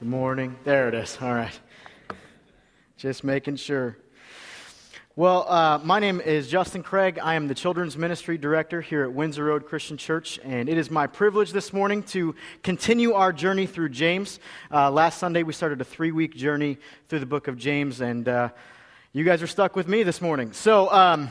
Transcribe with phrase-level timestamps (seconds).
[0.00, 0.56] Good morning.
[0.64, 1.18] There it is.
[1.20, 1.60] All right.
[2.96, 3.98] Just making sure.
[5.14, 7.18] Well, uh, my name is Justin Craig.
[7.22, 10.90] I am the Children's Ministry Director here at Windsor Road Christian Church, and it is
[10.90, 14.40] my privilege this morning to continue our journey through James.
[14.72, 16.78] Uh, last Sunday, we started a three week journey
[17.10, 18.48] through the book of James, and uh,
[19.12, 20.54] you guys are stuck with me this morning.
[20.54, 21.30] So, um,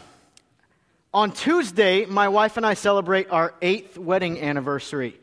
[1.12, 5.20] on Tuesday, my wife and I celebrate our eighth wedding anniversary.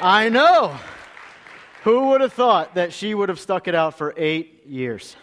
[0.00, 0.76] I know.
[1.82, 5.16] Who would have thought that she would have stuck it out for eight years?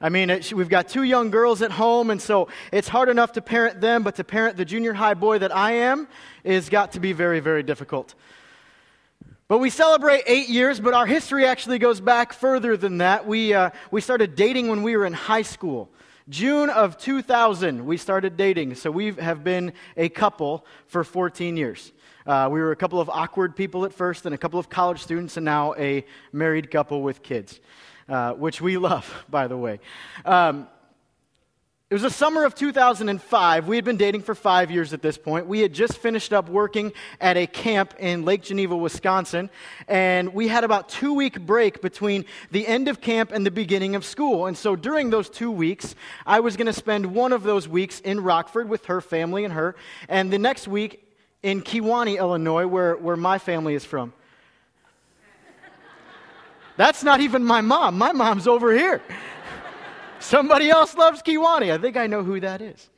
[0.00, 3.32] I mean, it, we've got two young girls at home, and so it's hard enough
[3.32, 6.06] to parent them, but to parent the junior high boy that I am
[6.44, 8.14] is got to be very, very difficult.
[9.48, 13.26] But we celebrate eight years, but our history actually goes back further than that.
[13.26, 15.90] We, uh, we started dating when we were in high school.
[16.28, 18.76] June of 2000, we started dating.
[18.76, 21.90] So we have been a couple for 14 years.
[22.28, 25.02] Uh, we were a couple of awkward people at first, and a couple of college
[25.02, 27.58] students, and now a married couple with kids,
[28.06, 29.80] uh, which we love, by the way.
[30.26, 30.68] Um,
[31.88, 33.66] it was the summer of 2005.
[33.66, 35.46] We had been dating for five years at this point.
[35.46, 39.48] We had just finished up working at a camp in Lake Geneva, Wisconsin,
[39.88, 43.96] and we had about two week break between the end of camp and the beginning
[43.96, 44.44] of school.
[44.44, 45.94] And so during those two weeks,
[46.26, 49.54] I was going to spend one of those weeks in Rockford with her family and
[49.54, 49.74] her,
[50.10, 51.07] and the next week
[51.42, 54.12] in Kewanee, Illinois, where, where my family is from.
[56.76, 57.98] That's not even my mom.
[57.98, 59.02] My mom's over here.
[60.20, 61.72] Somebody else loves Kewanee.
[61.72, 62.88] I think I know who that is.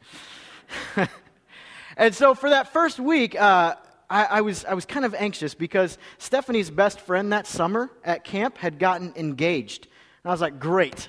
[1.97, 3.77] and so for that first week, uh,
[4.09, 8.25] I, I, was, I was kind of anxious because Stephanie's best friend that summer at
[8.25, 9.87] camp had gotten engaged.
[10.25, 11.09] And I was like, great.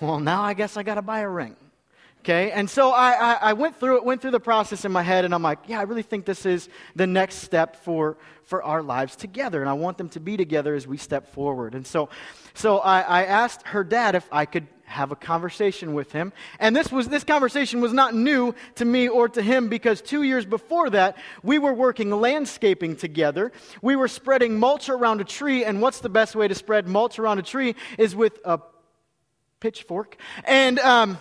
[0.00, 1.56] well, now I guess I got to buy a ring.
[2.22, 5.02] Okay, and so I, I, I, went through it, went through the process in my
[5.02, 8.62] head, and I'm like, yeah, I really think this is the next step for, for
[8.62, 11.74] our lives together, and I want them to be together as we step forward.
[11.74, 12.10] And so,
[12.54, 16.32] so I, I asked her dad if I could have a conversation with him.
[16.60, 20.22] And this, was, this conversation was not new to me or to him because two
[20.22, 23.50] years before that, we were working landscaping together.
[23.82, 27.18] We were spreading mulch around a tree, and what's the best way to spread mulch
[27.18, 28.60] around a tree is with a
[29.58, 30.16] pitchfork.
[30.44, 31.18] And, um,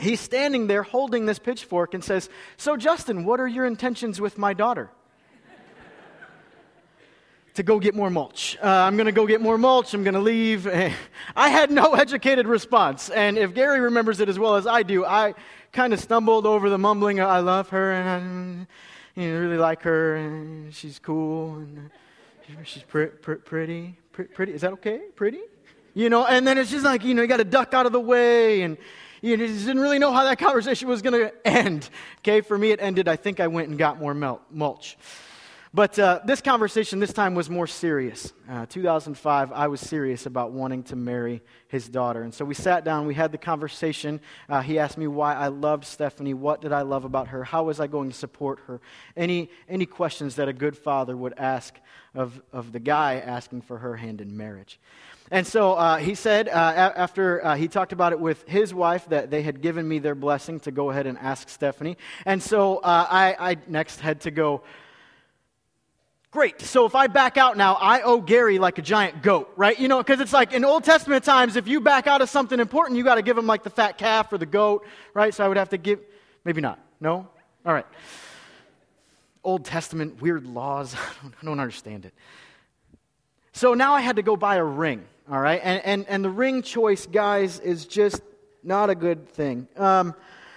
[0.00, 4.38] he's standing there holding this pitchfork and says, So, Justin, what are your intentions with
[4.38, 4.90] my daughter?
[7.54, 8.58] to go get more mulch.
[8.62, 9.94] Uh, I'm going to go get more mulch.
[9.94, 10.66] I'm going to leave.
[11.36, 13.10] I had no educated response.
[13.10, 15.34] And if Gary remembers it as well as I do, I
[15.72, 18.66] kind of stumbled over the mumbling, I love her and
[19.18, 21.90] I you know, really like her and she's cool and
[22.64, 23.96] she's pre- pre- pretty.
[24.12, 24.52] Pre- pretty.
[24.52, 25.00] Is that okay?
[25.14, 25.40] Pretty?
[25.94, 27.92] You know, and then it's just like, you know, you got to duck out of
[27.92, 28.76] the way and
[29.20, 31.88] you didn't really know how that conversation was going to end.
[32.18, 34.96] Okay, for me it ended, I think I went and got more mulch.
[35.72, 38.32] But uh, this conversation this time was more serious.
[38.48, 42.22] Uh, 2005, I was serious about wanting to marry his daughter.
[42.22, 44.20] And so we sat down, we had the conversation.
[44.48, 47.62] Uh, he asked me why I loved Stephanie, what did I love about her, how
[47.62, 48.80] was I going to support her,
[49.16, 51.78] any, any questions that a good father would ask
[52.16, 54.80] of, of the guy asking for her hand in marriage.
[55.30, 59.08] And so uh, he said, uh, after uh, he talked about it with his wife,
[59.10, 61.96] that they had given me their blessing to go ahead and ask Stephanie.
[62.26, 64.62] And so uh, I, I next had to go,
[66.32, 66.60] Great.
[66.60, 69.76] So if I back out now, I owe Gary like a giant goat, right?
[69.76, 72.60] You know, because it's like in Old Testament times, if you back out of something
[72.60, 75.34] important, you got to give him like the fat calf or the goat, right?
[75.34, 75.98] So I would have to give,
[76.44, 76.78] maybe not.
[77.00, 77.26] No?
[77.66, 77.86] All right.
[79.42, 80.94] Old Testament, weird laws.
[80.94, 82.14] I don't, I don't understand it.
[83.52, 85.60] So now I had to go buy a ring, all right?
[85.62, 88.22] And, and, and the ring choice, guys, is just
[88.62, 89.68] not a good thing.
[89.76, 90.14] Um,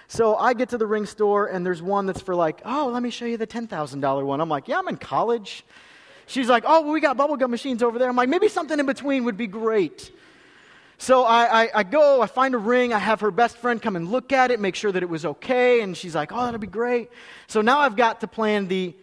[0.08, 3.02] so I get to the ring store, and there's one that's for like, oh, let
[3.02, 4.40] me show you the $10,000 one.
[4.40, 5.64] I'm like, yeah, I'm in college.
[6.26, 8.08] She's like, oh, well, we got bubblegum machines over there.
[8.08, 10.10] I'm like, maybe something in between would be great.
[10.98, 13.96] So I, I, I, go, I find a ring, I have her best friend come
[13.96, 16.60] and look at it, make sure that it was okay, and she's like, oh, that'll
[16.60, 17.10] be great.
[17.46, 18.94] So now I've got to plan the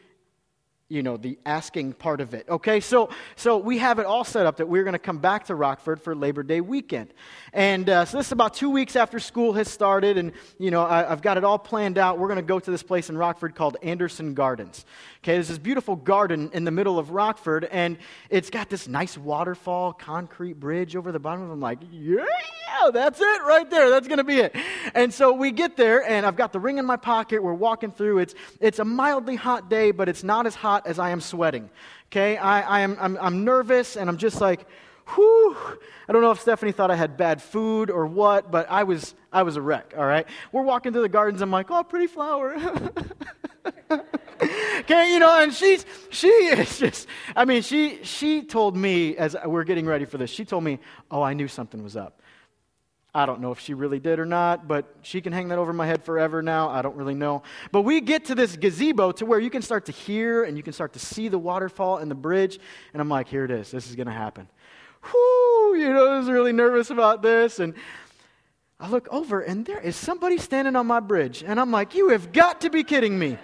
[0.92, 2.80] you know the asking part of it okay?
[2.80, 5.56] So so we have it all set up that we're going to come back to
[5.56, 7.14] rockford for labor day weekend.
[7.54, 10.84] And uh, so this is about two weeks after school has started and you know
[10.86, 12.20] I, have got it all planned out.
[12.20, 14.86] We're going to go to this place in rockford called anderson gardens
[15.24, 17.98] okay there's this beautiful garden in the middle of rockford and
[18.30, 22.24] it's got this nice waterfall concrete bridge over the bottom of it i'm like yeah
[22.94, 24.56] that's it right there that's going to be it
[24.96, 27.92] and so we get there and i've got the ring in my pocket we're walking
[27.92, 31.22] through it's it's a mildly hot day but it's not as hot as I am
[31.22, 31.70] sweating.
[32.08, 34.68] Okay, I, I am, I'm, I'm nervous and I'm just like,
[35.16, 35.56] whew.
[36.08, 39.16] I don't know if Stephanie thought I had bad food or what, but I was,
[39.32, 40.28] I was a wreck, all right?
[40.52, 41.42] We're walking through the gardens.
[41.42, 42.56] I'm like, oh, pretty flower.
[44.80, 49.36] okay, you know, and she's she is just I mean, she she told me as
[49.46, 50.80] we're getting ready for this, she told me,
[51.10, 52.22] "Oh, I knew something was up."
[53.14, 55.74] I don't know if she really did or not, but she can hang that over
[55.74, 56.70] my head forever now.
[56.70, 57.44] I don't really know.
[57.74, 60.64] But we get to this gazebo to where you can start to hear and you
[60.64, 62.58] can start to see the waterfall and the bridge.
[62.94, 63.70] And I'm like, here it is.
[63.70, 64.48] This is going to happen.
[65.04, 67.60] Whoo, you know, I was really nervous about this.
[67.60, 67.74] And
[68.80, 71.44] I look over and there is somebody standing on my bridge.
[71.46, 73.38] And I'm like, you have got to be kidding me.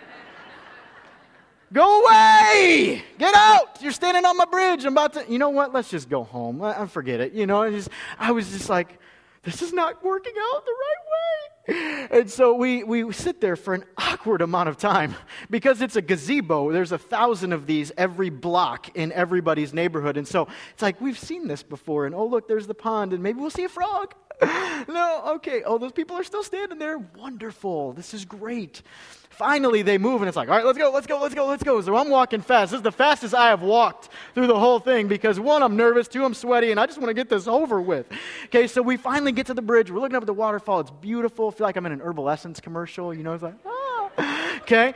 [1.73, 3.03] Go away!
[3.17, 3.81] Get out!
[3.81, 4.85] You're standing on my bridge.
[4.85, 5.73] I'm about to, you know what?
[5.73, 6.61] Let's just go home.
[6.61, 7.33] I, forget it.
[7.33, 8.99] You know, I, just, I was just like,
[9.43, 12.07] this is not working out the right way.
[12.11, 15.15] And so we, we sit there for an awkward amount of time
[15.49, 16.71] because it's a gazebo.
[16.71, 20.15] There's a thousand of these every block in everybody's neighborhood.
[20.15, 22.05] And so it's like, we've seen this before.
[22.05, 24.13] And oh, look, there's the pond, and maybe we'll see a frog.
[24.87, 25.63] no, okay.
[25.63, 26.97] Oh, those people are still standing there.
[26.97, 27.93] Wonderful.
[27.93, 28.81] This is great.
[29.29, 31.63] Finally, they move, and it's like, all right, let's go, let's go, let's go, let's
[31.63, 31.79] go.
[31.81, 32.71] So I'm walking fast.
[32.71, 36.07] This is the fastest I have walked through the whole thing because one, I'm nervous,
[36.07, 38.07] two, I'm sweaty, and I just want to get this over with.
[38.45, 39.91] Okay, so we finally get to the bridge.
[39.91, 40.79] We're looking up at the waterfall.
[40.79, 41.49] It's beautiful.
[41.49, 43.13] I feel like I'm in an Herbal Essence commercial.
[43.13, 44.57] You know, it's like, ah.
[44.61, 44.93] Okay.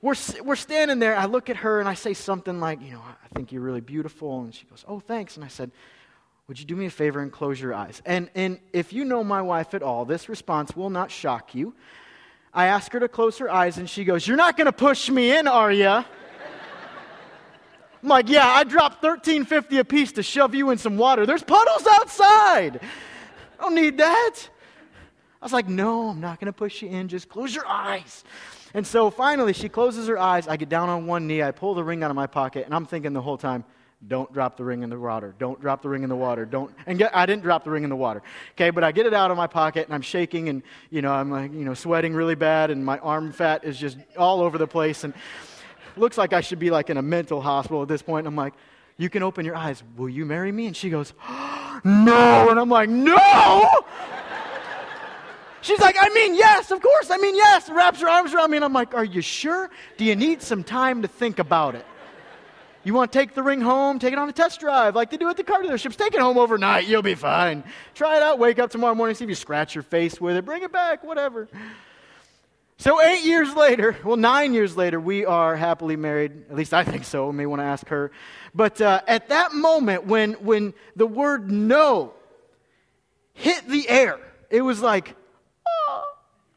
[0.00, 0.14] We're,
[0.44, 1.16] we're standing there.
[1.16, 3.80] I look at her and I say something like, you know, I think you're really
[3.80, 4.42] beautiful.
[4.42, 5.36] And she goes, oh, thanks.
[5.36, 5.72] And I said,
[6.48, 8.00] would you do me a favor and close your eyes?
[8.06, 11.74] And, and if you know my wife at all, this response will not shock you.
[12.54, 15.10] I ask her to close her eyes, and she goes, You're not going to push
[15.10, 15.86] me in, are you?
[15.86, 16.04] I'm
[18.02, 21.26] like, Yeah, I dropped $13.50 a piece to shove you in some water.
[21.26, 22.80] There's puddles outside.
[23.58, 24.36] I don't need that.
[25.42, 27.08] I was like, No, I'm not going to push you in.
[27.08, 28.24] Just close your eyes.
[28.72, 30.48] And so finally, she closes her eyes.
[30.48, 31.42] I get down on one knee.
[31.42, 33.64] I pull the ring out of my pocket, and I'm thinking the whole time,
[34.06, 35.34] don't drop the ring in the water.
[35.38, 36.44] Don't drop the ring in the water.
[36.44, 36.72] Don't.
[36.86, 38.22] And get, I didn't drop the ring in the water.
[38.52, 41.12] Okay, but I get it out of my pocket and I'm shaking and, you know,
[41.12, 44.56] I'm like, you know, sweating really bad and my arm fat is just all over
[44.56, 45.14] the place and
[45.96, 48.26] looks like I should be like in a mental hospital at this point.
[48.26, 48.54] And I'm like,
[48.98, 49.82] you can open your eyes.
[49.96, 50.66] Will you marry me?
[50.66, 51.12] And she goes,
[51.84, 52.48] no.
[52.50, 53.68] And I'm like, no.
[55.60, 57.10] She's like, I mean, yes, of course.
[57.10, 57.68] I mean, yes.
[57.68, 59.70] Wraps her arms around me and I'm like, are you sure?
[59.96, 61.84] Do you need some time to think about it?
[62.84, 65.16] You want to take the ring home, take it on a test drive like they
[65.16, 65.96] do at the car dealerships.
[65.96, 67.64] Take it home overnight, you'll be fine.
[67.94, 70.44] Try it out, wake up tomorrow morning, see if you scratch your face with it,
[70.44, 71.48] bring it back, whatever.
[72.80, 76.44] So, eight years later, well, nine years later, we are happily married.
[76.48, 77.32] At least I think so.
[77.32, 78.12] May want to ask her.
[78.54, 82.12] But uh, at that moment, when, when the word no
[83.34, 85.16] hit the air, it was like,
[85.66, 86.04] ah.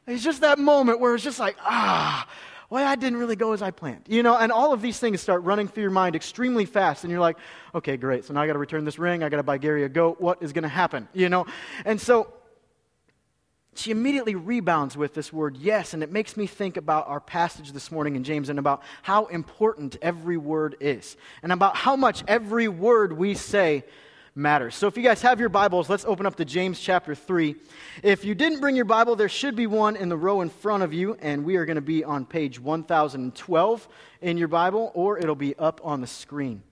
[0.06, 2.28] It's just that moment where it's just like, ah,
[2.72, 4.06] well, that didn't really go as I planned.
[4.08, 7.04] You know, and all of these things start running through your mind extremely fast.
[7.04, 7.36] And you're like,
[7.74, 8.24] okay, great.
[8.24, 9.22] So now I got to return this ring.
[9.22, 10.22] I got to buy Gary a goat.
[10.22, 11.06] What is going to happen?
[11.12, 11.44] You know?
[11.84, 12.32] And so
[13.74, 15.92] she immediately rebounds with this word yes.
[15.92, 19.26] And it makes me think about our passage this morning in James and about how
[19.26, 23.84] important every word is and about how much every word we say
[24.34, 24.74] matters.
[24.74, 27.54] So if you guys have your Bibles, let's open up to James chapter 3.
[28.02, 30.82] If you didn't bring your Bible, there should be one in the row in front
[30.82, 33.88] of you, and we are going to be on page 1012
[34.22, 36.62] in your Bible, or it'll be up on the screen.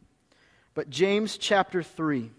[0.75, 2.31] But James chapter 3.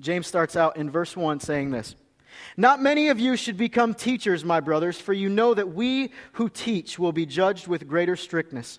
[0.00, 1.94] James starts out in verse 1 saying this
[2.56, 6.48] Not many of you should become teachers, my brothers, for you know that we who
[6.48, 8.78] teach will be judged with greater strictness.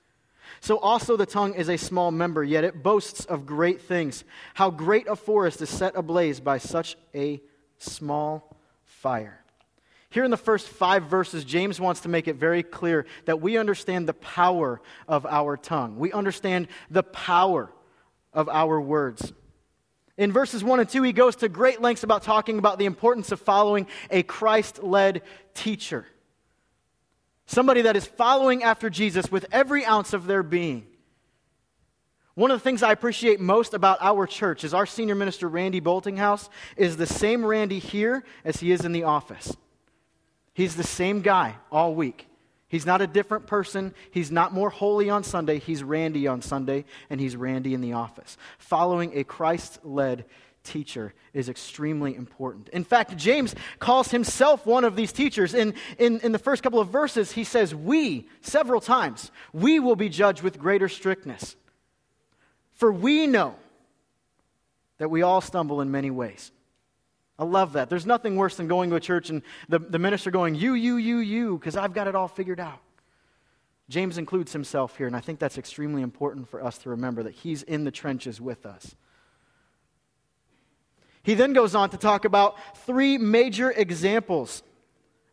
[0.59, 4.23] So also the tongue is a small member, yet it boasts of great things.
[4.53, 7.41] How great a forest is set ablaze by such a
[7.77, 9.43] small fire.
[10.11, 13.57] Here in the first five verses, James wants to make it very clear that we
[13.57, 15.97] understand the power of our tongue.
[15.97, 17.71] We understand the power
[18.33, 19.31] of our words.
[20.17, 23.31] In verses 1 and 2, he goes to great lengths about talking about the importance
[23.31, 25.21] of following a Christ led
[25.53, 26.05] teacher.
[27.51, 30.87] Somebody that is following after Jesus with every ounce of their being.
[32.33, 35.81] One of the things I appreciate most about our church is our senior minister, Randy
[35.81, 39.53] Boltinghouse, is the same Randy here as he is in the office.
[40.53, 42.25] He's the same guy all week.
[42.69, 43.93] He's not a different person.
[44.11, 45.59] He's not more holy on Sunday.
[45.59, 48.37] He's Randy on Sunday, and he's Randy in the office.
[48.59, 50.23] Following a Christ led
[50.63, 52.69] teacher is extremely important.
[52.69, 55.53] In fact, James calls himself one of these teachers.
[55.53, 59.95] In, in, in the first couple of verses, he says, We, several times, we will
[59.95, 61.55] be judged with greater strictness.
[62.73, 63.55] For we know
[64.97, 66.51] that we all stumble in many ways.
[67.39, 67.89] I love that.
[67.89, 70.97] There's nothing worse than going to a church and the, the minister going, You, you,
[70.97, 72.79] you, you, because I've got it all figured out.
[73.89, 77.33] James includes himself here, and I think that's extremely important for us to remember that
[77.33, 78.95] he's in the trenches with us.
[81.23, 84.63] He then goes on to talk about three major examples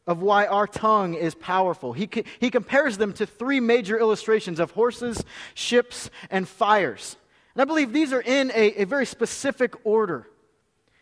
[0.06, 1.92] of why our tongue is powerful.
[1.92, 2.08] He,
[2.40, 5.22] he compares them to three major illustrations of horses,
[5.54, 7.16] ships, and fires.
[7.54, 10.26] And I believe these are in a, a very specific order.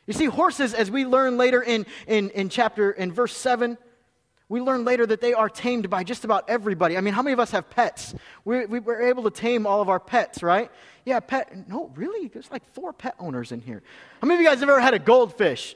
[0.06, 3.78] You see, horses, as we learn later in, in, in chapter, in verse 7,
[4.48, 6.96] we learn later that they are tamed by just about everybody.
[6.96, 8.14] I mean, how many of us have pets?
[8.44, 10.70] We, we were able to tame all of our pets, right?
[11.04, 11.68] Yeah, pet.
[11.68, 12.28] No, really?
[12.28, 13.82] There's like four pet owners in here.
[14.20, 15.74] How many of you guys have ever had a goldfish?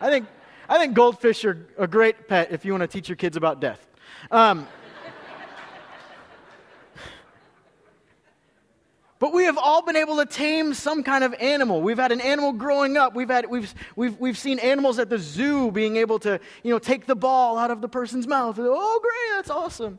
[0.00, 0.26] I think,
[0.68, 3.60] I think goldfish are a great pet if you want to teach your kids about
[3.60, 3.86] death.
[4.30, 4.66] Um,
[9.18, 11.82] But we have all been able to tame some kind of animal.
[11.82, 13.14] We've had an animal growing up.
[13.14, 16.78] We've, had, we've, we've, we've seen animals at the zoo being able to, you know,
[16.78, 18.56] take the ball out of the person's mouth.
[18.60, 19.98] Oh, great, that's awesome.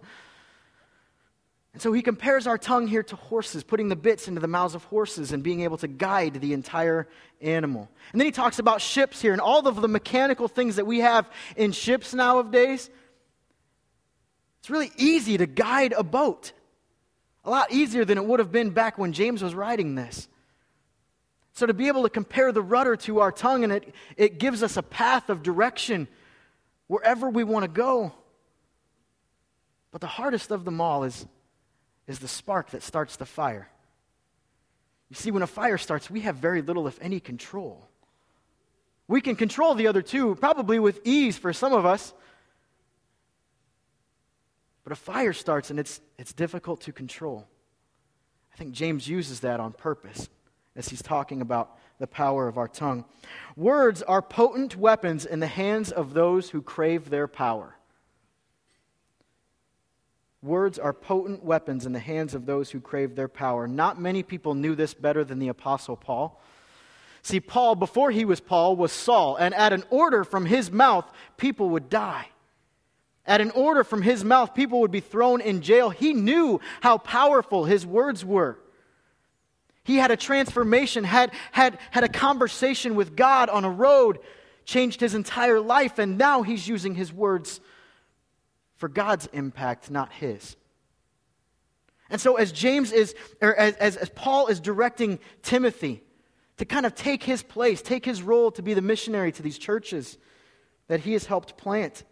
[1.74, 4.74] And so he compares our tongue here to horses, putting the bits into the mouths
[4.74, 7.08] of horses and being able to guide the entire
[7.42, 7.90] animal.
[8.12, 11.00] And then he talks about ships here and all of the mechanical things that we
[11.00, 12.90] have in ships nowadays.
[14.62, 16.54] It's really easy to guide a boat.
[17.46, 20.28] A lot easier than it would have been back when James was writing this.
[21.54, 24.64] So, to be able to compare the rudder to our tongue, and it, it gives
[24.64, 26.08] us a path of direction
[26.88, 28.14] wherever we want to go.
[29.92, 31.26] But the hardest of them all is,
[32.08, 33.68] is the spark that starts the fire.
[35.10, 37.88] You see, when a fire starts, we have very little, if any, control.
[39.08, 42.14] We can control the other two, probably with ease for some of us.
[44.90, 47.46] But a fire starts and it's, it's difficult to control.
[48.52, 50.30] I think James uses that on purpose
[50.76, 53.06] as he's talking about the power of our tongue.
[53.56, 57.76] Words are potent weapons in the hands of those who crave their power.
[60.42, 63.68] Words are potent weapons in the hands of those who crave their power.
[63.68, 66.42] Not many people knew this better than the Apostle Paul.
[67.22, 71.06] See, Paul, before he was Paul, was Saul, and at an order from his mouth,
[71.38, 72.30] people would die.
[73.30, 75.92] At an order from his mouth, people would be thrown in jail.
[75.92, 78.58] He knew how powerful his words were.
[79.84, 84.18] He had a transformation, had, had, had a conversation with God on a road,
[84.66, 87.62] changed his entire life, and now he's using his words
[88.78, 90.56] for God's impact, not his.
[92.10, 96.02] And so, as James is, or as, as, as Paul is directing Timothy
[96.58, 99.60] to kind of take his place, take his role to be the missionary to these
[99.60, 100.18] churches
[100.88, 102.04] that he has helped plant,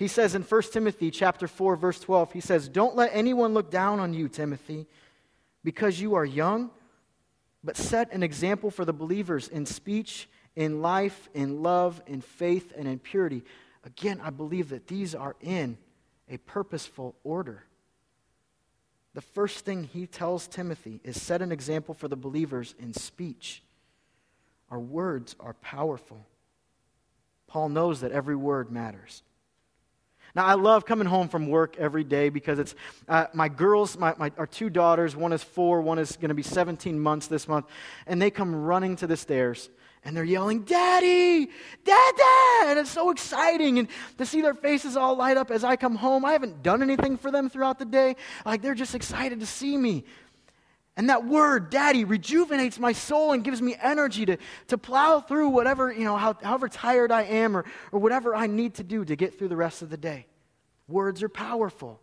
[0.00, 3.70] he says in 1 Timothy chapter 4 verse 12, he says, "Don't let anyone look
[3.70, 4.86] down on you, Timothy,
[5.62, 6.70] because you are young,
[7.62, 10.26] but set an example for the believers in speech,
[10.56, 13.44] in life, in love, in faith, and in purity."
[13.84, 15.76] Again, I believe that these are in
[16.30, 17.64] a purposeful order.
[19.12, 23.62] The first thing he tells Timothy is set an example for the believers in speech.
[24.70, 26.24] Our words are powerful.
[27.46, 29.22] Paul knows that every word matters.
[30.34, 32.74] Now, I love coming home from work every day because it's
[33.08, 36.34] uh, my girls, my, my, our two daughters, one is four, one is going to
[36.34, 37.66] be 17 months this month,
[38.06, 39.70] and they come running to the stairs
[40.04, 41.46] and they're yelling, Daddy,
[41.84, 42.68] Dad, Dad!
[42.68, 43.78] And it's so exciting.
[43.78, 46.82] And to see their faces all light up as I come home, I haven't done
[46.82, 48.16] anything for them throughout the day.
[48.46, 50.04] Like they're just excited to see me.
[50.96, 54.36] And that word, daddy, rejuvenates my soul and gives me energy to,
[54.68, 58.46] to plow through whatever, you know, how, however tired I am or, or whatever I
[58.46, 60.26] need to do to get through the rest of the day.
[60.88, 62.00] Words are powerful.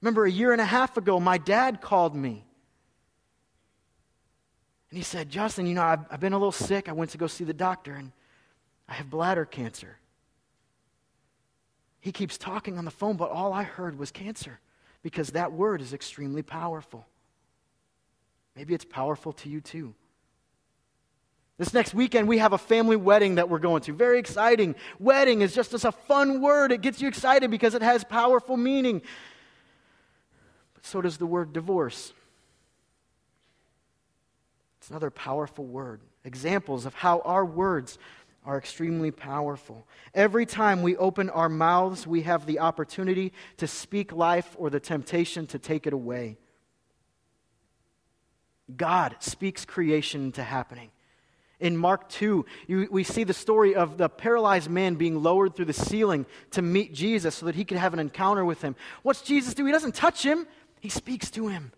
[0.00, 2.44] Remember, a year and a half ago, my dad called me.
[4.90, 6.88] And he said, Justin, you know, I've, I've been a little sick.
[6.88, 8.12] I went to go see the doctor, and
[8.88, 9.98] I have bladder cancer.
[12.00, 14.58] He keeps talking on the phone, but all I heard was cancer
[15.02, 17.06] because that word is extremely powerful.
[18.56, 19.94] Maybe it's powerful to you too.
[21.58, 23.92] This next weekend, we have a family wedding that we're going to.
[23.92, 24.74] Very exciting.
[24.98, 26.72] Wedding is just, just a fun word.
[26.72, 29.02] It gets you excited because it has powerful meaning.
[30.72, 32.14] But so does the word divorce.
[34.78, 36.00] It's another powerful word.
[36.24, 37.98] Examples of how our words
[38.46, 39.86] are extremely powerful.
[40.14, 44.80] Every time we open our mouths, we have the opportunity to speak life or the
[44.80, 46.38] temptation to take it away.
[48.76, 50.90] God speaks creation into happening.
[51.58, 55.66] In Mark 2, you, we see the story of the paralyzed man being lowered through
[55.66, 58.74] the ceiling to meet Jesus so that he could have an encounter with him.
[59.02, 59.66] What's Jesus do?
[59.66, 60.46] He doesn't touch him,
[60.80, 61.72] he speaks to him.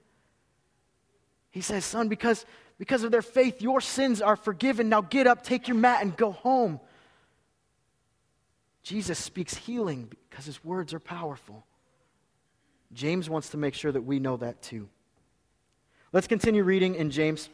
[1.50, 2.46] He says, Son, because,
[2.78, 4.88] because of their faith, your sins are forgiven.
[4.88, 6.80] Now get up, take your mat, and go home.
[8.82, 11.66] Jesus speaks healing because his words are powerful.
[12.92, 14.88] James wants to make sure that we know that too.
[16.14, 17.48] Let's continue reading in James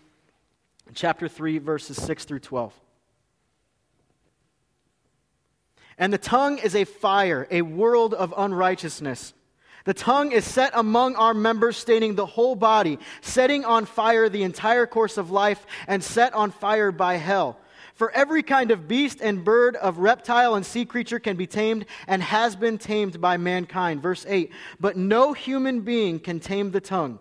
[0.93, 2.75] chapter 3, verses 6 through 12.
[5.97, 9.33] And the tongue is a fire, a world of unrighteousness.
[9.85, 14.43] The tongue is set among our members, staining the whole body, setting on fire the
[14.43, 17.59] entire course of life, and set on fire by hell.
[17.95, 21.87] For every kind of beast and bird, of reptile and sea creature can be tamed
[22.09, 24.03] and has been tamed by mankind.
[24.03, 24.51] Verse 8
[24.81, 27.21] But no human being can tame the tongue.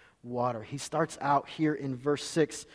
[0.23, 0.61] water.
[0.63, 2.65] He starts out here in verse 6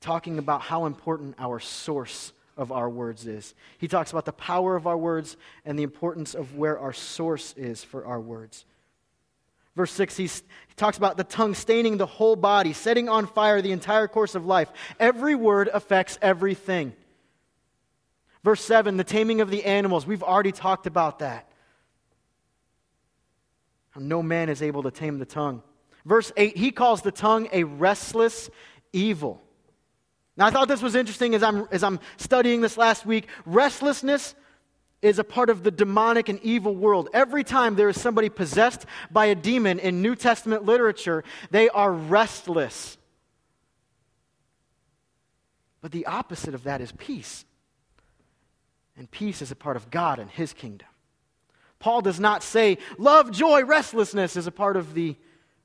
[0.00, 3.54] talking about how important our source of our words is.
[3.78, 7.54] He talks about the power of our words and the importance of where our source
[7.56, 8.64] is for our words.
[9.74, 10.30] Verse 6, he
[10.76, 14.46] talks about the tongue staining the whole body, setting on fire the entire course of
[14.46, 14.72] life.
[14.98, 16.94] Every word affects everything.
[18.42, 20.06] Verse 7, the taming of the animals.
[20.06, 21.50] We've already talked about that.
[23.98, 25.62] No man is able to tame the tongue.
[26.06, 28.48] Verse 8, he calls the tongue a restless
[28.92, 29.42] evil.
[30.36, 33.26] Now, I thought this was interesting as I'm, as I'm studying this last week.
[33.44, 34.36] Restlessness
[35.02, 37.08] is a part of the demonic and evil world.
[37.12, 41.90] Every time there is somebody possessed by a demon in New Testament literature, they are
[41.90, 42.98] restless.
[45.80, 47.44] But the opposite of that is peace.
[48.96, 50.88] And peace is a part of God and His kingdom.
[51.80, 55.16] Paul does not say love, joy, restlessness is a part of the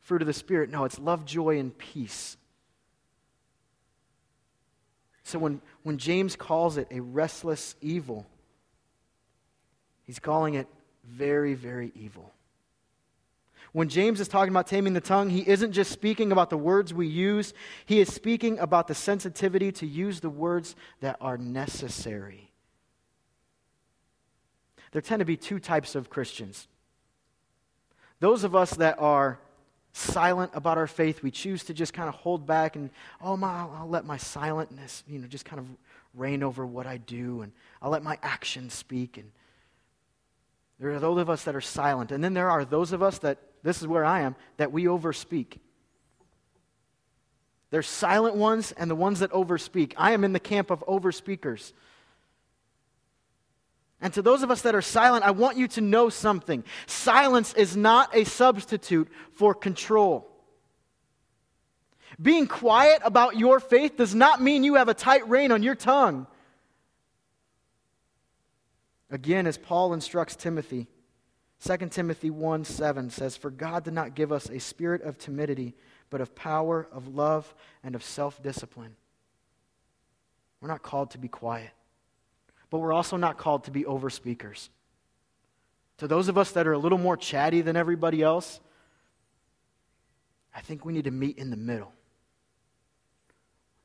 [0.02, 0.70] fruit of the Spirit.
[0.70, 2.38] No, it's love, joy, and peace.
[5.24, 8.26] So when, when James calls it a restless evil,
[10.04, 10.68] he's calling it
[11.06, 12.34] very, very evil.
[13.74, 16.94] When James is talking about taming the tongue, he isn't just speaking about the words
[16.94, 17.54] we use,
[17.86, 22.52] he is speaking about the sensitivity to use the words that are necessary.
[24.92, 26.68] There tend to be two types of Christians
[28.20, 29.40] those of us that are
[29.94, 31.22] silent about our faith.
[31.22, 32.90] We choose to just kind of hold back and,
[33.22, 35.66] oh, my, I'll, I'll let my silentness, you know, just kind of
[36.14, 37.52] reign over what I do, and
[37.82, 39.18] I'll let my actions speak.
[39.18, 39.32] And
[40.80, 42.12] there are those of us that are silent.
[42.12, 44.86] And then there are those of us that, this is where I am, that we
[44.86, 45.58] overspeak.
[47.70, 49.94] There's silent ones and the ones that overspeak.
[49.96, 51.74] I am in the camp of overspeakers.
[54.02, 56.64] And to those of us that are silent, I want you to know something.
[56.88, 60.28] Silence is not a substitute for control.
[62.20, 65.76] Being quiet about your faith does not mean you have a tight rein on your
[65.76, 66.26] tongue.
[69.12, 70.88] Again, as Paul instructs Timothy,
[71.64, 75.76] 2 Timothy 1 7 says, For God did not give us a spirit of timidity,
[76.10, 78.96] but of power, of love, and of self discipline.
[80.60, 81.72] We're not called to be quiet
[82.72, 84.72] but we're also not called to be over speakers.
[85.98, 88.60] To those of us that are a little more chatty than everybody else,
[90.56, 91.94] I think we need to meet in the middle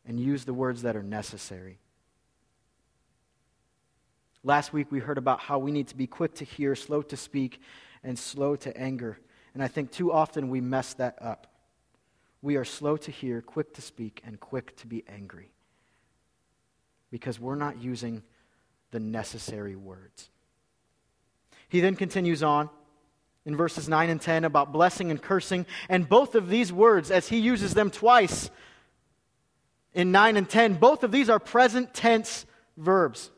[0.07, 1.79] and use the words that are necessary.
[4.45, 7.17] Last week we heard about how we need to be quick to hear, slow to
[7.17, 7.61] speak,
[8.05, 9.19] and slow to anger.
[9.53, 11.49] And I think too often we mess that up.
[12.41, 15.51] We are slow to hear, quick to speak, and quick to be angry
[17.11, 18.23] because we're not using
[18.91, 20.31] the necessary words.
[21.69, 22.71] He then continues on
[23.45, 25.67] in verses 9 and 10 about blessing and cursing.
[25.89, 28.51] And both of these words, as he uses them twice
[29.95, 32.47] in 9 and 10, both of these are present tense
[32.77, 33.31] verbs.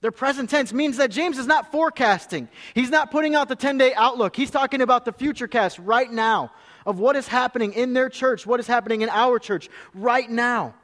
[0.00, 2.48] Their present tense means that James is not forecasting.
[2.74, 4.34] He's not putting out the 10 day outlook.
[4.34, 6.50] He's talking about the future cast right now
[6.84, 10.74] of what is happening in their church, what is happening in our church right now.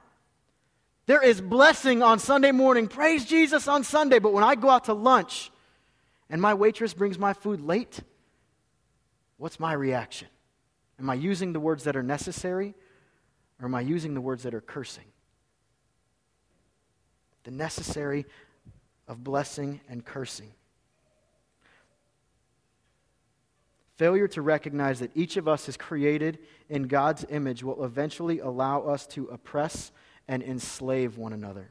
[1.08, 2.86] There is blessing on Sunday morning.
[2.86, 4.18] Praise Jesus on Sunday.
[4.18, 5.50] But when I go out to lunch
[6.28, 7.98] and my waitress brings my food late,
[9.38, 10.28] what's my reaction?
[10.98, 12.74] Am I using the words that are necessary
[13.58, 15.06] or am I using the words that are cursing?
[17.44, 18.26] The necessary
[19.08, 20.52] of blessing and cursing.
[23.96, 28.82] Failure to recognize that each of us is created in God's image will eventually allow
[28.82, 29.90] us to oppress
[30.28, 31.70] and enslave one another.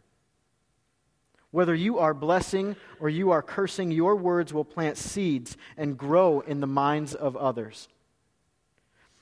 [1.51, 6.41] Whether you are blessing or you are cursing, your words will plant seeds and grow
[6.41, 7.87] in the minds of others.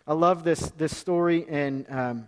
[0.08, 2.28] I love this, this story in um,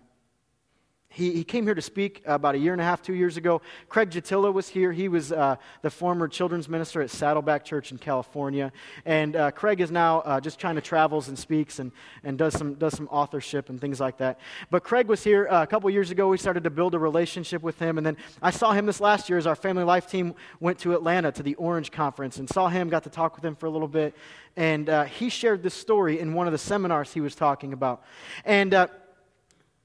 [1.10, 3.62] he, he came here to speak about a year and a half, two years ago.
[3.89, 4.91] Craig Jutila was here.
[4.91, 8.72] He was uh, the former children's minister at Saddleback Church in California.
[9.06, 11.91] And uh, Craig is now uh, just kind of travels and speaks and,
[12.24, 14.39] and does, some, does some authorship and things like that.
[14.70, 16.28] But Craig was here uh, a couple years ago.
[16.28, 17.98] We started to build a relationship with him.
[17.98, 20.93] And then I saw him this last year as our family life team went to
[20.93, 23.72] Atlanta to the Orange Conference and saw him, got to talk with him for a
[23.72, 24.13] little bit.
[24.56, 28.04] And uh, he shared this story in one of the seminars he was talking about.
[28.46, 28.88] And uh,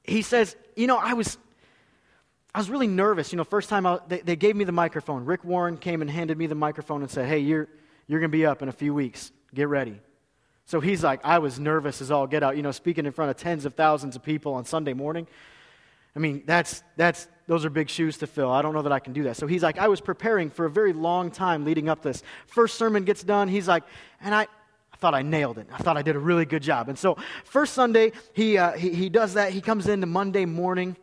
[0.04, 1.38] he says, You know, I was.
[2.54, 3.32] I was really nervous.
[3.32, 5.24] You know, first time I, they, they gave me the microphone.
[5.24, 7.66] Rick Warren came and handed me the microphone and said, Hey, you're,
[8.06, 9.32] you're going to be up in a few weeks.
[9.54, 9.98] Get ready.
[10.66, 13.30] So he's like, I was nervous as all get out, you know, speaking in front
[13.30, 15.26] of tens of thousands of people on Sunday morning.
[16.14, 18.50] I mean, that's, that's, those are big shoes to fill.
[18.50, 19.36] I don't know that I can do that.
[19.36, 22.22] So he's like, I was preparing for a very long time leading up this.
[22.46, 23.48] First sermon gets done.
[23.48, 23.82] He's like,
[24.20, 24.46] and I,
[25.02, 25.66] thought I nailed it.
[25.72, 26.88] I thought I did a really good job.
[26.88, 29.52] And so, first Sunday, he, uh, he, he does that.
[29.52, 30.96] He comes in the Monday morning,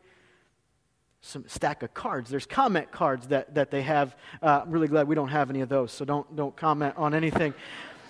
[1.20, 2.30] some stack of cards.
[2.30, 4.16] There's comment cards that, that they have.
[4.42, 7.14] Uh, I'm really glad we don't have any of those, so don't, don't comment on
[7.14, 7.54] anything.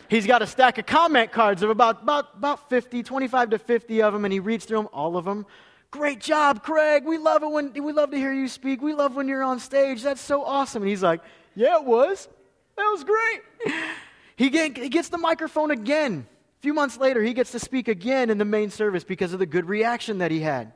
[0.10, 4.04] He's got a stack of comment cards of about, about, about 50, 25 to 50
[4.04, 5.48] of them, and he reads through them, all of them.
[5.90, 7.04] Great job, Craig.
[7.04, 8.84] We love it when we love to hear you speak.
[8.84, 10.04] We love when you're on stage.
[10.04, 10.84] That's so awesome.
[10.84, 11.22] And he's like,
[11.56, 12.28] Yeah, it was.
[12.76, 13.42] That was great.
[14.40, 16.26] He, get, he gets the microphone again.
[16.60, 19.40] A few months later, he gets to speak again in the main service because of
[19.40, 20.72] the good reaction that he had.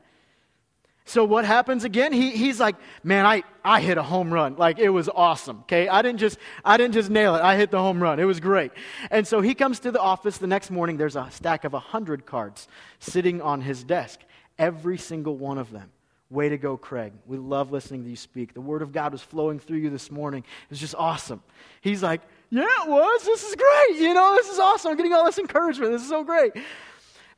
[1.06, 2.12] So what happens again?
[2.12, 4.58] He, he's like, man, I, I hit a home run.
[4.58, 5.60] Like it was awesome.
[5.62, 5.88] Okay.
[5.88, 7.42] I didn't just, I didn't just nail it.
[7.42, 8.20] I hit the home run.
[8.20, 8.74] It was great.
[9.10, 10.98] And so he comes to the office the next morning.
[10.98, 12.68] There's a stack of a hundred cards
[13.00, 14.20] sitting on his desk.
[14.60, 15.90] Every single one of them.
[16.30, 17.14] Way to go, Craig.
[17.28, 18.54] We love listening to you speak.
[18.54, 20.44] The word of God was flowing through you this morning.
[20.64, 21.42] It was just awesome.
[21.80, 22.22] He's like,
[22.54, 23.24] yeah, it was.
[23.24, 24.00] This is great.
[24.00, 24.92] You know, this is awesome.
[24.92, 25.92] I'm getting all this encouragement.
[25.92, 26.54] This is so great.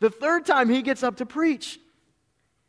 [0.01, 1.80] The third time he gets up to preach,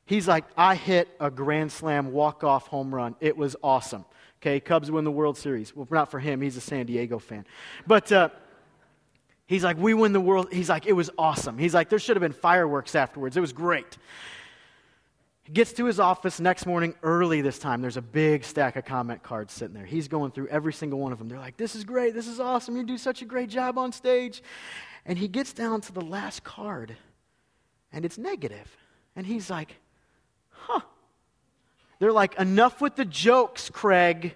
[0.05, 3.17] he's like, I hit a grand slam walk off home run.
[3.21, 4.05] It was awesome.
[4.41, 5.75] Okay, Cubs win the World Series.
[5.75, 7.45] Well, not for him, he's a San Diego fan.
[7.87, 8.29] But, uh,
[9.49, 10.53] He's like, we win the world.
[10.53, 11.57] He's like, it was awesome.
[11.57, 13.37] He's like, there should have been fireworks afterwards.
[13.37, 13.97] It was great.
[15.47, 17.81] He gets to his office next morning early this time.
[17.81, 19.85] There's a big stack of comment cards sitting there.
[19.85, 21.29] He's going through every single one of them.
[21.29, 22.15] They're like, This is great.
[22.15, 22.77] This is awesome.
[22.77, 24.43] You do such a great job on stage.
[25.05, 26.97] And he gets down to the last card,
[27.93, 28.77] and it's negative.
[29.15, 29.77] And he's like,
[30.51, 30.81] Huh.
[32.01, 34.35] They're like, Enough with the jokes, Craig.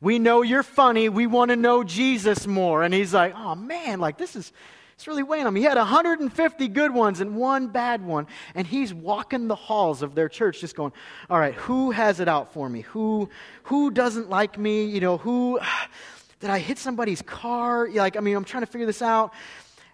[0.00, 1.08] We know you're funny.
[1.08, 2.84] We want to know Jesus more.
[2.84, 4.52] And he's like, Oh, man, like, this is
[5.02, 5.58] it's really weighing me.
[5.58, 8.28] He had 150 good ones and one bad one.
[8.54, 10.92] And he's walking the halls of their church just going,
[11.28, 12.82] all right, who has it out for me?
[12.82, 13.28] Who,
[13.64, 14.84] who doesn't like me?
[14.84, 15.58] You know, who,
[16.40, 17.88] did I hit somebody's car?
[17.90, 19.34] Like, I mean, I'm trying to figure this out.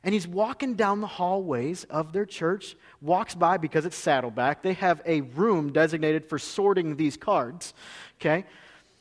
[0.04, 4.62] And he's walking down the hallways of their church, walks by because it's Saddleback.
[4.62, 7.72] They have a room designated for sorting these cards,
[8.20, 8.44] okay?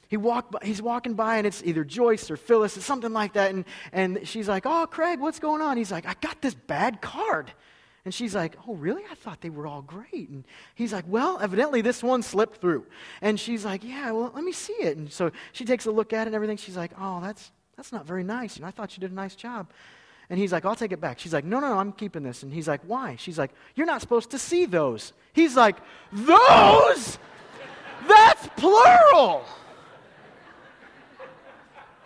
[0.08, 3.34] He walk by, he's walking by and it's either Joyce or Phyllis or something like
[3.34, 3.52] that.
[3.52, 5.78] And, and she's like, Oh, Craig, what's going on?
[5.78, 7.52] He's like, I got this bad card.
[8.06, 9.04] And she's like, Oh, really?
[9.12, 10.30] I thought they were all great.
[10.30, 12.86] And he's like, Well, evidently this one slipped through.
[13.22, 14.98] And she's like, Yeah, well, let me see it.
[14.98, 16.58] And so she takes a look at it and everything.
[16.58, 18.56] She's like, Oh, that's, that's not very nice.
[18.56, 19.70] And I thought you did a nice job.
[20.30, 21.20] And he's like, I'll take it back.
[21.20, 22.44] She's like, No, no, no, I'm keeping this.
[22.44, 23.18] And he's like, Why?
[23.18, 25.12] She's like, You're not supposed to see those.
[25.34, 25.76] He's like,
[26.14, 27.20] Those?
[28.08, 29.44] That's plural.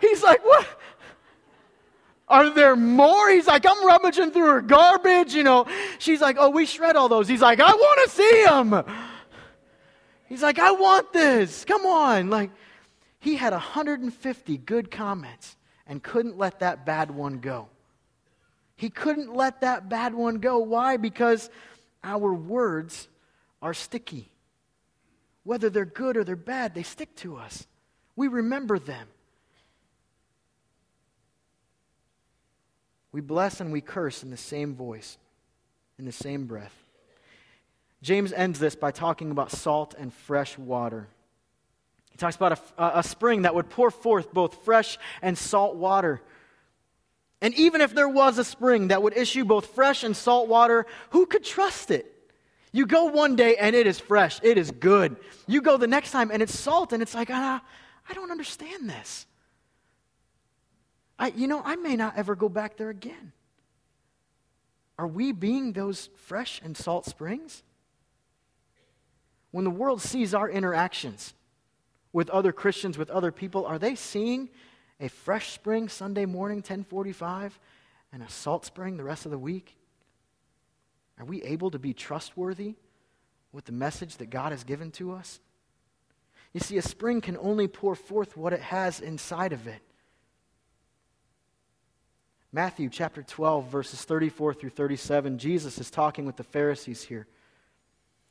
[0.02, 0.66] He's like, What?
[2.28, 3.30] Are there more?
[3.30, 5.66] He's like, I'm rummaging through her garbage, you know.
[5.98, 7.28] She's like, Oh, we shred all those.
[7.28, 8.84] He's like, I want to see them.
[10.26, 11.64] He's like, I want this.
[11.64, 12.30] Come on.
[12.30, 12.50] Like,
[13.20, 17.68] he had 150 good comments and couldn't let that bad one go.
[18.74, 20.58] He couldn't let that bad one go.
[20.58, 20.96] Why?
[20.96, 21.50] Because
[22.02, 23.08] our words
[23.60, 24.32] are sticky.
[25.44, 27.66] Whether they're good or they're bad, they stick to us.
[28.16, 29.06] We remember them.
[33.12, 35.18] We bless and we curse in the same voice,
[35.98, 36.74] in the same breath.
[38.02, 41.06] James ends this by talking about salt and fresh water.
[42.10, 46.20] He talks about a, a, spring that would pour forth both fresh and salt water.
[47.40, 50.86] And even if there was a spring that would issue both fresh and salt water,
[51.10, 52.06] who could trust it?
[52.72, 55.16] You go one day and it is fresh, it is good.
[55.46, 57.62] You go the next time and it's salt, and it's like, ah,
[58.08, 59.26] I don't understand this.
[61.22, 63.30] I, you know, I may not ever go back there again.
[64.98, 67.62] Are we being those fresh and salt springs?
[69.52, 71.34] When the world sees our interactions
[72.12, 74.48] with other Christians, with other people, are they seeing
[74.98, 77.56] a fresh spring Sunday morning, 1045,
[78.12, 79.76] and a salt spring the rest of the week?
[81.20, 82.74] Are we able to be trustworthy
[83.52, 85.38] with the message that God has given to us?
[86.52, 89.82] You see, a spring can only pour forth what it has inside of it.
[92.54, 97.26] Matthew chapter 12, verses 34 through 37, Jesus is talking with the Pharisees here.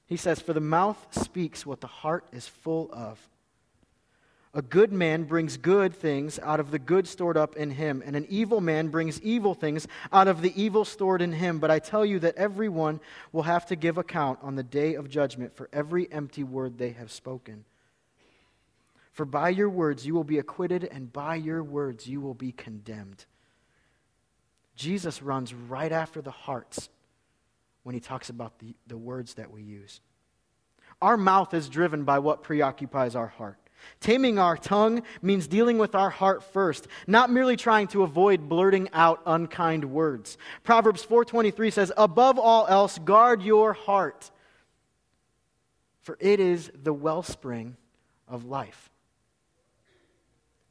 [0.05, 3.19] He says, For the mouth speaks what the heart is full of.
[4.53, 8.15] A good man brings good things out of the good stored up in him, and
[8.15, 11.57] an evil man brings evil things out of the evil stored in him.
[11.57, 12.99] But I tell you that everyone
[13.31, 16.91] will have to give account on the day of judgment for every empty word they
[16.91, 17.65] have spoken.
[19.13, 22.51] For by your words you will be acquitted, and by your words you will be
[22.51, 23.25] condemned.
[24.75, 26.89] Jesus runs right after the hearts
[27.83, 30.01] when he talks about the, the words that we use.
[31.01, 33.57] Our mouth is driven by what preoccupies our heart.
[33.99, 38.89] Taming our tongue means dealing with our heart first, not merely trying to avoid blurting
[38.93, 40.37] out unkind words.
[40.63, 44.29] Proverbs 4:23 says, "Above all else, guard your heart,
[46.01, 47.75] for it is the wellspring
[48.27, 48.91] of life."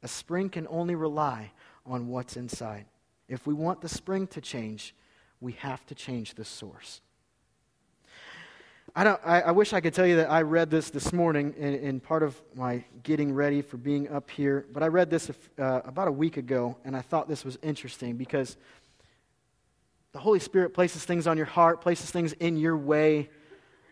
[0.03, 1.51] A spring can only rely
[1.85, 2.85] on what's inside.
[3.31, 4.93] If we want the spring to change,
[5.39, 6.99] we have to change the source.
[8.93, 11.53] I, don't, I, I, wish I could tell you that I read this this morning
[11.57, 15.31] in, in, part of my getting ready for being up here, but I read this
[15.57, 18.57] uh, about a week ago, and I thought this was interesting because
[20.11, 23.29] the Holy Spirit places things on your heart, places things in your way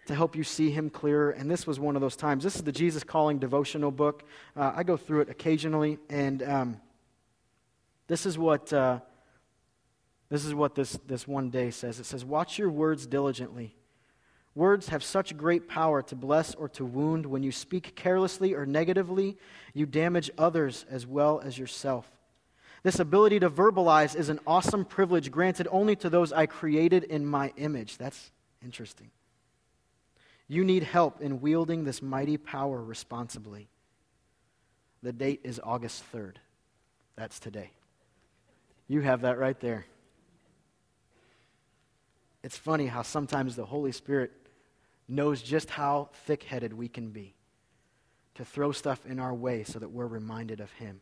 [0.08, 2.44] to help you see Him clearer, and this was one of those times.
[2.44, 4.26] This is the Jesus Calling devotional book.
[4.54, 6.82] Uh, I go through it occasionally, and um,
[8.08, 8.74] this is what.
[8.74, 9.00] Uh,
[10.30, 12.00] this is what this, this one day says.
[12.00, 13.76] It says, Watch your words diligently
[14.56, 17.26] Words have such great power to bless or to wound.
[17.26, 19.38] When you speak carelessly or negatively,
[19.74, 22.10] you damage others as well as yourself.
[22.84, 27.26] This ability to verbalize is an awesome privilege granted only to those I created in
[27.26, 27.98] my image.
[27.98, 28.32] That's
[28.64, 29.12] interesting.
[30.48, 33.70] You need help in wielding this mighty power responsibly.
[35.04, 36.36] The date is August 3rd.
[37.16, 37.72] That's today.
[38.88, 39.86] You have that right there.
[42.44, 44.32] It's funny how sometimes the Holy Spirit
[45.08, 47.36] knows just how thick headed we can be
[48.36, 51.02] to throw stuff in our way so that we're reminded of Him.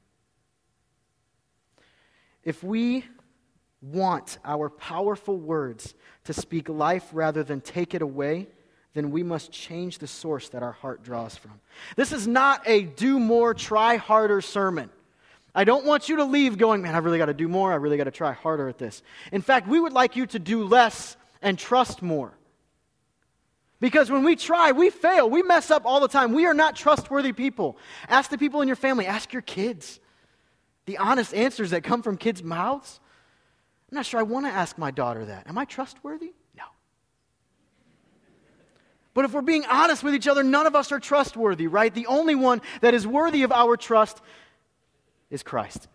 [2.44, 3.06] If we
[3.82, 8.48] want our powerful words to speak life rather than take it away,
[8.94, 11.60] then we must change the source that our heart draws from.
[11.96, 14.90] This is not a do more, try harder sermon.
[15.54, 17.72] I don't want you to leave going, man, I really got to do more.
[17.72, 19.04] I really got to try harder at this.
[19.32, 22.38] In fact, we would like you to do less and trust more.
[23.80, 25.30] Because when we try, we fail.
[25.30, 26.34] We mess up all the time.
[26.34, 27.78] We are not trustworthy people.
[28.10, 30.02] Ask the people in your family, ask your kids.
[30.88, 33.00] The honest answers that come from kids' mouths.
[33.90, 35.48] I'm not sure I want to ask my daughter that.
[35.48, 36.34] Am I trustworthy?
[36.58, 36.66] No.
[39.14, 41.94] But if we're being honest with each other, none of us are trustworthy, right?
[41.94, 44.22] The only one that is worthy of our trust
[45.30, 45.88] is Christ.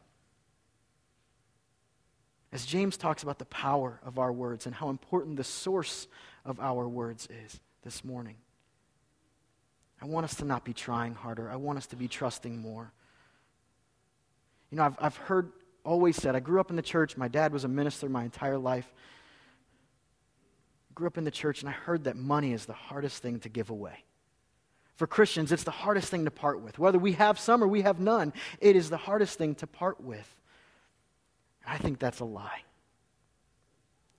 [2.52, 6.06] As James talks about the power of our words and how important the source
[6.44, 8.36] of our words is this morning.
[10.02, 11.50] I want us to not be trying harder.
[11.50, 12.92] I want us to be trusting more.
[14.70, 15.52] You know, I've, I've heard
[15.84, 17.16] always said, I grew up in the church.
[17.16, 18.92] My dad was a minister my entire life.
[20.90, 23.40] I grew up in the church, and I heard that money is the hardest thing
[23.40, 24.04] to give away.
[24.96, 26.78] For Christians, it's the hardest thing to part with.
[26.78, 30.00] Whether we have some or we have none, it is the hardest thing to part
[30.00, 30.36] with.
[31.66, 32.62] I think that's a lie.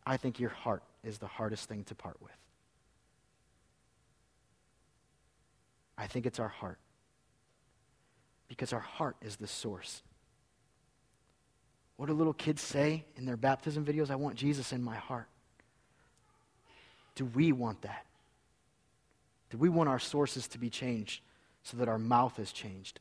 [0.06, 2.32] I think your heart is the hardest thing to part with.
[5.98, 6.80] I think it's our heart.
[8.48, 10.02] Because our heart is the source.
[11.98, 14.10] What do little kids say in their baptism videos?
[14.10, 15.28] I want Jesus in my heart.
[17.16, 18.06] Do we want that?
[19.50, 21.22] Do we want our sources to be changed
[21.64, 23.00] so that our mouth is changed?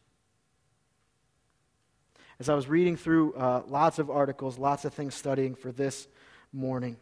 [2.40, 6.08] As I was reading through uh, lots of articles, lots of things studying for this
[6.52, 6.96] morning,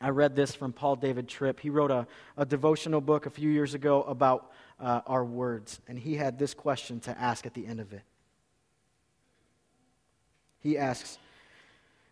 [0.00, 1.60] I read this from Paul David Tripp.
[1.60, 5.98] He wrote a, a devotional book a few years ago about uh, our words, and
[5.98, 8.02] he had this question to ask at the end of it.
[10.60, 11.18] He asks,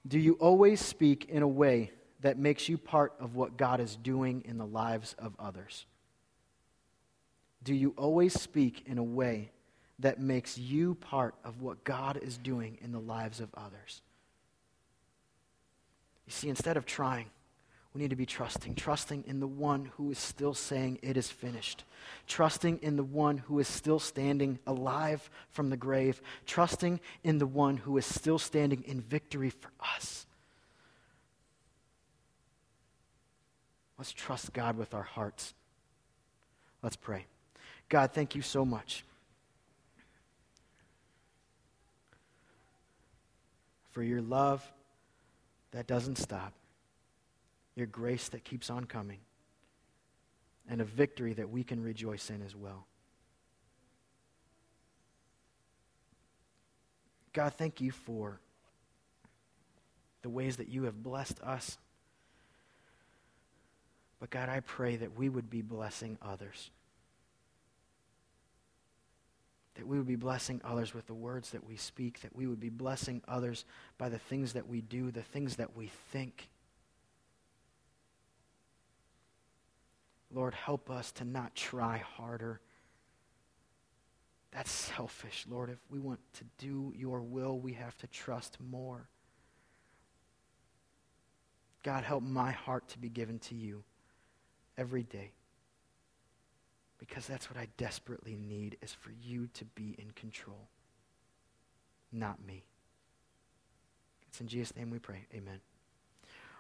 [0.06, 3.96] Do you always speak in a way that makes you part of what God is
[3.96, 5.86] doing in the lives of others?
[7.62, 9.50] Do you always speak in a way
[9.98, 14.02] that makes you part of what God is doing in the lives of others.
[16.26, 17.26] You see, instead of trying,
[17.94, 21.30] We need to be trusting, trusting in the one who is still saying it is
[21.30, 21.84] finished,
[22.26, 27.46] trusting in the one who is still standing alive from the grave, trusting in the
[27.46, 30.26] one who is still standing in victory for us.
[33.96, 35.54] Let's trust God with our hearts.
[36.82, 37.24] Let's pray.
[37.88, 39.02] God, thank you so much
[43.90, 44.70] for your love
[45.72, 46.52] that doesn't stop,
[47.74, 49.18] your grace that keeps on coming,
[50.68, 52.86] and a victory that we can rejoice in as well.
[57.32, 58.40] God, thank you for
[60.22, 61.78] the ways that you have blessed us.
[64.20, 66.70] But God, I pray that we would be blessing others.
[69.78, 72.58] That we would be blessing others with the words that we speak, that we would
[72.58, 73.64] be blessing others
[73.96, 76.48] by the things that we do, the things that we think.
[80.34, 82.60] Lord, help us to not try harder.
[84.50, 85.70] That's selfish, Lord.
[85.70, 89.08] If we want to do your will, we have to trust more.
[91.84, 93.84] God, help my heart to be given to you
[94.76, 95.30] every day.
[97.08, 100.68] Because that's what I desperately need is for you to be in control,
[102.12, 102.64] not me.
[104.28, 105.24] It's in Jesus' name we pray.
[105.34, 105.60] Amen.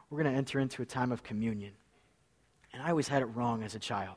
[0.08, 1.72] We're going to enter into a time of communion.
[2.72, 4.16] And I always had it wrong as a child.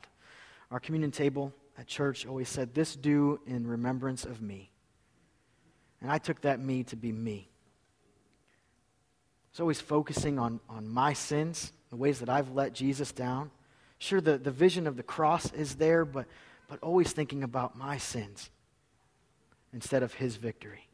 [0.70, 4.70] Our communion table at church always said, This do in remembrance of me.
[6.00, 7.48] And I took that me to be me.
[9.46, 13.50] I was always focusing on, on my sins, the ways that I've let Jesus down.
[14.02, 16.26] Sure, the, the vision of the cross is there, but,
[16.66, 18.50] but always thinking about my sins
[19.72, 20.88] instead of his victory.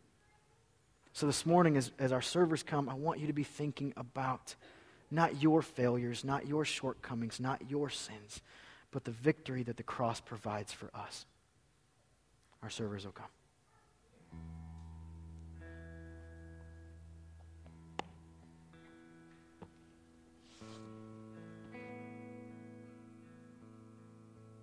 [1.15, 4.57] So this morning, as, as our servers come, I want you to be thinking about
[5.11, 8.43] not your failures, not your shortcomings, not your sins,
[8.91, 11.25] but the victory that the cross provides for us.
[12.63, 13.38] Our servers will come.